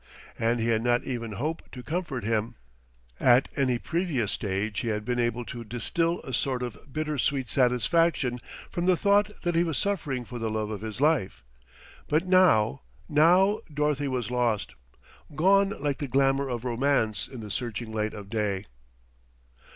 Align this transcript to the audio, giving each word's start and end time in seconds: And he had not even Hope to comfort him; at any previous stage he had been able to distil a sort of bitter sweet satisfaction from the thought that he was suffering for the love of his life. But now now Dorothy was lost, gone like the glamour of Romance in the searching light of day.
And 0.39 0.59
he 0.59 0.69
had 0.69 0.81
not 0.81 1.03
even 1.03 1.33
Hope 1.33 1.61
to 1.73 1.83
comfort 1.83 2.23
him; 2.23 2.55
at 3.19 3.49
any 3.55 3.77
previous 3.77 4.31
stage 4.31 4.79
he 4.79 4.87
had 4.87 5.05
been 5.05 5.19
able 5.19 5.45
to 5.45 5.63
distil 5.63 6.21
a 6.23 6.33
sort 6.33 6.63
of 6.63 6.91
bitter 6.91 7.19
sweet 7.19 7.51
satisfaction 7.51 8.39
from 8.71 8.87
the 8.87 8.97
thought 8.97 9.29
that 9.43 9.53
he 9.53 9.63
was 9.63 9.77
suffering 9.77 10.25
for 10.25 10.39
the 10.39 10.49
love 10.49 10.71
of 10.71 10.81
his 10.81 10.99
life. 11.01 11.43
But 12.07 12.25
now 12.25 12.81
now 13.07 13.59
Dorothy 13.71 14.07
was 14.07 14.31
lost, 14.31 14.73
gone 15.35 15.75
like 15.79 15.99
the 15.99 16.07
glamour 16.07 16.49
of 16.49 16.63
Romance 16.65 17.27
in 17.27 17.41
the 17.41 17.51
searching 17.51 17.91
light 17.91 18.15
of 18.15 18.27
day. 18.27 18.65